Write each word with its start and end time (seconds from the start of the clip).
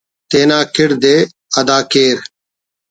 تینا 0.29 0.59
کڑدءِ 0.75 1.15
ادا 1.59 1.77
کیر 1.91 2.17